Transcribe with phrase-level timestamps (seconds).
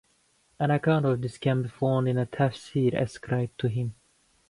[0.59, 3.93] An account of this can be found in a Tafsir ascribed to him.